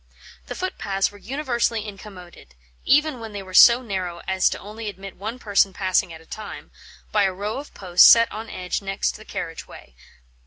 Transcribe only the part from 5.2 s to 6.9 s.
person passing at a time